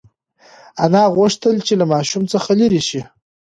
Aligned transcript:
انا 0.85 1.03
غوښتل 1.15 1.55
چې 1.67 1.73
له 1.79 1.85
ماشوم 1.93 2.23
څخه 2.33 2.49
لرې 2.59 2.81
شي. 2.89 3.01